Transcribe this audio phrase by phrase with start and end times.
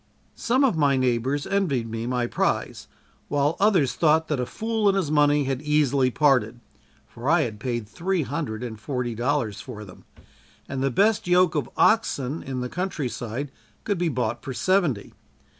[0.33, 2.87] Some of my neighbors envied me my prize
[3.27, 6.59] while others thought that a fool and his money had easily parted,
[7.07, 10.05] for I had paid three hundred and forty dollars for them,
[10.67, 13.51] and the best yoke of oxen in the country side
[13.83, 15.13] could be bought for seventy.